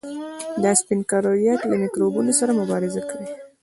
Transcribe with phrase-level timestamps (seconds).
[0.63, 3.27] دا سپین کرویات له میکروبونو سره مبارزه کوي.